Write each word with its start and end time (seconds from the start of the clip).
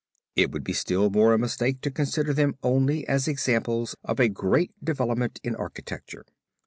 It 0.35 0.49
would 0.49 0.63
be 0.63 0.73
still 0.73 1.11
more 1.11 1.31
a 1.31 1.37
mistake 1.37 1.79
to 1.81 1.91
consider 1.91 2.33
them 2.33 2.55
only 2.63 3.07
as 3.07 3.27
examples 3.27 3.95
of 4.03 4.19
a 4.19 4.29
great 4.29 4.73
development 4.83 5.39
in 5.43 5.55
architecture. 5.55 6.25